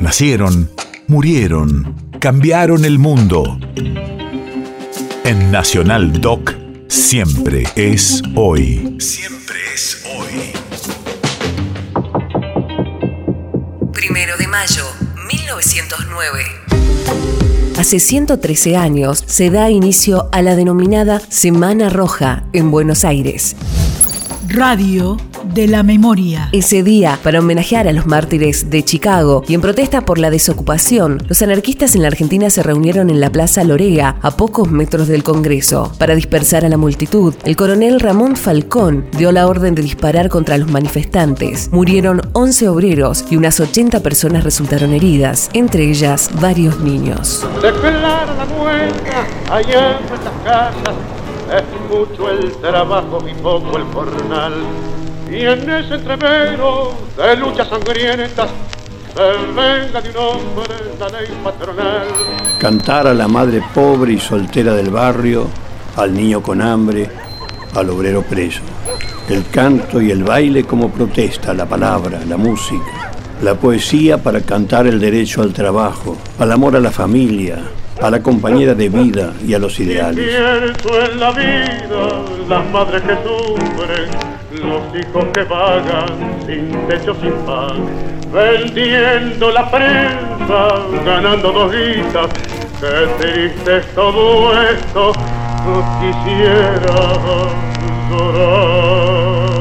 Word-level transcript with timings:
Nacieron, 0.00 0.70
murieron, 1.08 1.94
cambiaron 2.20 2.86
el 2.86 2.98
mundo. 2.98 3.58
En 5.24 5.50
Nacional 5.52 6.22
Doc, 6.22 6.54
siempre 6.88 7.64
es 7.76 8.22
hoy. 8.34 8.96
Siempre 8.98 9.56
es 9.74 10.02
hoy. 10.16 10.52
Primero 13.92 14.38
de 14.38 14.46
mayo, 14.46 14.84
1909. 15.30 16.44
Hace 17.78 18.00
113 18.00 18.76
años 18.76 19.22
se 19.26 19.50
da 19.50 19.68
inicio 19.68 20.30
a 20.32 20.40
la 20.40 20.56
denominada 20.56 21.20
Semana 21.28 21.90
Roja 21.90 22.44
en 22.54 22.70
Buenos 22.70 23.04
Aires. 23.04 23.54
Radio 24.48 25.18
de 25.54 25.66
la 25.66 25.82
memoria. 25.82 26.48
Ese 26.52 26.82
día, 26.82 27.18
para 27.22 27.40
homenajear 27.40 27.88
a 27.88 27.92
los 27.92 28.06
mártires 28.06 28.70
de 28.70 28.84
Chicago 28.84 29.42
y 29.48 29.54
en 29.54 29.60
protesta 29.60 30.02
por 30.02 30.18
la 30.18 30.30
desocupación, 30.30 31.22
los 31.28 31.42
anarquistas 31.42 31.94
en 31.94 32.02
la 32.02 32.08
Argentina 32.08 32.50
se 32.50 32.62
reunieron 32.62 33.10
en 33.10 33.20
la 33.20 33.30
Plaza 33.30 33.64
Lorea, 33.64 34.16
a 34.22 34.30
pocos 34.32 34.70
metros 34.70 35.08
del 35.08 35.22
Congreso. 35.22 35.92
Para 35.98 36.14
dispersar 36.14 36.64
a 36.64 36.68
la 36.68 36.76
multitud, 36.76 37.34
el 37.44 37.56
coronel 37.56 38.00
Ramón 38.00 38.36
Falcón 38.36 39.06
dio 39.16 39.32
la 39.32 39.46
orden 39.46 39.74
de 39.74 39.82
disparar 39.82 40.28
contra 40.28 40.58
los 40.58 40.70
manifestantes. 40.70 41.70
Murieron 41.72 42.20
11 42.32 42.68
obreros 42.68 43.24
y 43.30 43.36
unas 43.36 43.60
80 43.60 44.00
personas 44.00 44.44
resultaron 44.44 44.92
heridas, 44.92 45.50
entre 45.52 45.88
ellas 45.88 46.30
varios 46.40 46.80
niños. 46.80 47.46
Declara 47.62 48.34
la 48.34 48.46
muestra 48.46 49.26
allá 49.50 49.98
en 49.98 50.06
nuestras 50.08 50.34
casas. 50.44 50.94
Es 51.50 51.64
mucho 51.90 52.30
el 52.30 52.52
trabajo 52.60 53.18
y 53.28 53.34
poco 53.42 53.76
el 53.76 53.84
jornal. 53.92 54.52
Y 55.30 55.46
en 55.46 55.70
ese 55.70 55.94
entrevero 55.94 56.92
de 57.16 57.36
luchas 57.36 57.68
sangrientas 57.68 58.50
se 59.14 59.22
venga 59.54 60.00
de 60.00 60.10
un 60.10 60.16
hombre 60.16 60.74
la 60.98 61.08
ley 61.08 61.28
patronal. 61.44 62.08
Cantar 62.58 63.06
a 63.06 63.14
la 63.14 63.28
madre 63.28 63.62
pobre 63.72 64.14
y 64.14 64.18
soltera 64.18 64.74
del 64.74 64.90
barrio, 64.90 65.46
al 65.96 66.12
niño 66.12 66.42
con 66.42 66.60
hambre, 66.60 67.08
al 67.76 67.90
obrero 67.90 68.22
preso. 68.22 68.62
El 69.28 69.46
canto 69.50 70.02
y 70.02 70.10
el 70.10 70.24
baile 70.24 70.64
como 70.64 70.90
protesta, 70.90 71.54
la 71.54 71.66
palabra, 71.66 72.18
la 72.28 72.36
música. 72.36 73.12
La 73.40 73.54
poesía 73.54 74.18
para 74.18 74.40
cantar 74.40 74.88
el 74.88 74.98
derecho 74.98 75.42
al 75.42 75.52
trabajo, 75.52 76.16
al 76.40 76.50
amor 76.50 76.74
a 76.74 76.80
la 76.80 76.90
familia, 76.90 77.58
a 78.02 78.10
la 78.10 78.20
compañera 78.20 78.74
de 78.74 78.88
vida 78.88 79.32
y 79.46 79.54
a 79.54 79.60
los 79.60 79.78
ideales. 79.78 80.28
Los 84.50 84.82
hijos 84.96 85.24
que 85.32 85.44
vagan 85.44 86.08
sin 86.44 86.72
techo, 86.88 87.14
sin 87.20 87.32
pan, 87.46 87.86
vendiendo 88.32 89.52
la 89.52 89.70
prensa, 89.70 90.86
ganando 91.04 91.52
dos 91.52 91.72
guitas. 91.72 92.28
Qué 92.80 93.06
triste 93.18 93.76
es 93.78 93.94
todo 93.94 94.52
esto, 94.60 95.12
no 95.64 95.84
quisiera 96.00 96.96
llorar. 98.10 99.60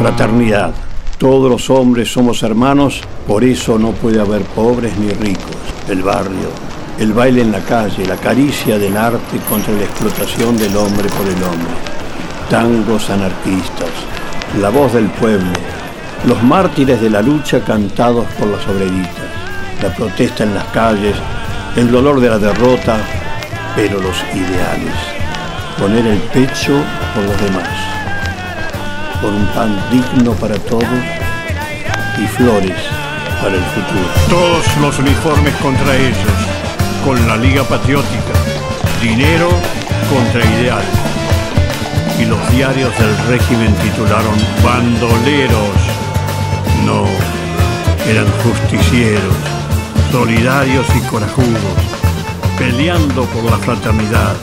Fraternidad. 0.00 0.74
Todos 1.16 1.50
los 1.50 1.70
hombres 1.70 2.12
somos 2.12 2.42
hermanos, 2.42 3.00
por 3.26 3.42
eso 3.44 3.78
no 3.78 3.92
puede 3.92 4.20
haber 4.20 4.42
pobres 4.42 4.98
ni 4.98 5.10
ricos. 5.10 5.56
El 5.88 6.02
barrio, 6.02 6.50
el 6.98 7.12
baile 7.12 7.42
en 7.42 7.52
la 7.52 7.60
calle, 7.60 8.06
la 8.06 8.16
caricia 8.16 8.78
del 8.78 8.96
arte 8.96 9.38
contra 9.48 9.72
la 9.74 9.84
explotación 9.84 10.56
del 10.56 10.76
hombre 10.76 11.08
por 11.08 11.26
el 11.26 11.42
hombre. 11.42 11.74
Tangos 12.50 13.10
anarquistas, 13.10 13.90
la 14.60 14.70
voz 14.70 14.92
del 14.92 15.06
pueblo, 15.06 15.52
los 16.26 16.42
mártires 16.42 17.00
de 17.00 17.10
la 17.10 17.22
lucha 17.22 17.60
cantados 17.60 18.26
por 18.38 18.48
las 18.48 18.66
obreritas, 18.66 19.30
la 19.82 19.94
protesta 19.94 20.44
en 20.44 20.54
las 20.54 20.64
calles, 20.66 21.16
el 21.76 21.90
dolor 21.90 22.20
de 22.20 22.28
la 22.28 22.38
derrota, 22.38 22.96
pero 23.74 24.00
los 24.00 24.16
ideales. 24.34 24.94
Poner 25.78 26.06
el 26.06 26.18
pecho 26.18 26.74
por 27.14 27.24
los 27.24 27.40
demás 27.40 27.92
por 29.22 29.32
un 29.32 29.46
pan 29.54 29.78
digno 29.92 30.32
para 30.32 30.56
todos 30.56 30.82
y 32.18 32.26
flores 32.26 32.76
para 33.40 33.54
el 33.54 33.62
futuro. 33.62 34.08
Todos 34.28 34.76
los 34.80 34.98
uniformes 34.98 35.54
contra 35.56 35.94
ellos, 35.96 36.51
con 37.04 37.26
la 37.26 37.36
Liga 37.36 37.64
Patriótica, 37.64 38.32
dinero 39.00 39.48
contra 40.08 40.44
ideal. 40.58 40.82
Y 42.20 42.24
los 42.26 42.38
diarios 42.52 42.96
del 42.98 43.16
régimen 43.28 43.74
titularon 43.76 44.34
bandoleros. 44.62 45.76
No, 46.86 47.04
eran 48.08 48.26
justicieros, 48.42 49.34
solidarios 50.10 50.86
y 50.94 51.00
corajudos, 51.08 51.76
peleando 52.58 53.24
por 53.26 53.50
la 53.50 53.58
fraternidad, 53.58 54.36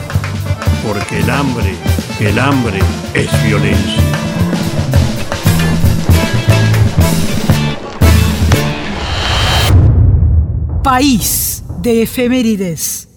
porque 0.86 1.20
el 1.20 1.30
hambre, 1.30 1.74
el 2.20 2.38
hambre 2.38 2.78
es 3.14 3.44
violencia. 3.44 4.02
País 10.82 11.59
de 11.82 12.02
efemérides. 12.02 13.09